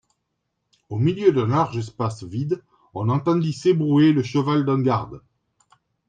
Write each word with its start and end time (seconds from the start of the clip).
Au 0.89 0.97
milieu 0.97 1.31
du 1.31 1.45
large 1.45 1.77
espace 1.77 2.23
vide, 2.23 2.63
on 2.95 3.07
entendit 3.09 3.53
s'ébrouer 3.53 4.13
le 4.13 4.23
cheval 4.23 4.65
d'un 4.65 4.81
garde. 4.81 5.21